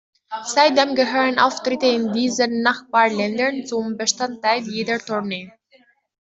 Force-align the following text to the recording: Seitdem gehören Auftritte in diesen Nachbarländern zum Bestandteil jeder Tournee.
Seitdem 0.47 0.95
gehören 0.95 1.37
Auftritte 1.37 1.85
in 1.85 2.11
diesen 2.11 2.63
Nachbarländern 2.63 3.67
zum 3.67 3.97
Bestandteil 3.97 4.63
jeder 4.67 4.97
Tournee. 4.97 5.53